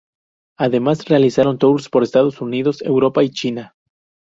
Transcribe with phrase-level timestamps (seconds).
[0.57, 3.75] Además, realizaron tours por Estados Unidos, Europa y China.